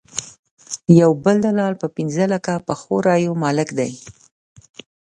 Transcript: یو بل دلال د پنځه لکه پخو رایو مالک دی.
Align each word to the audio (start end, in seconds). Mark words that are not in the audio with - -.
یو 1.01 1.11
بل 1.23 1.35
دلال 1.45 1.73
د 1.79 1.83
پنځه 1.95 2.25
لکه 2.33 2.51
پخو 2.67 2.95
رایو 3.07 3.33
مالک 3.43 3.69
دی. 3.79 3.91